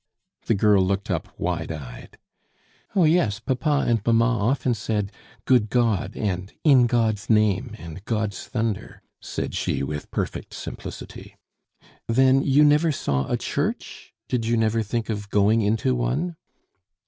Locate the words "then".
12.07-12.41